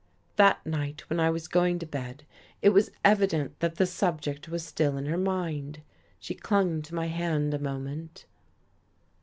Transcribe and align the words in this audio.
That 0.35 0.65
night, 0.65 1.07
when 1.11 1.19
I 1.19 1.29
was 1.29 1.47
going 1.47 1.77
to 1.77 1.85
bed, 1.85 2.23
it 2.63 2.69
was 2.69 2.89
evident 3.05 3.59
that 3.59 3.75
the 3.75 3.85
subject 3.85 4.49
was 4.49 4.65
still 4.65 4.97
in 4.97 5.05
her 5.05 5.15
mind. 5.15 5.83
She 6.19 6.33
clung 6.33 6.81
to 6.81 6.95
my 6.95 7.05
hand 7.05 7.53
a 7.53 7.59
moment. 7.59 8.25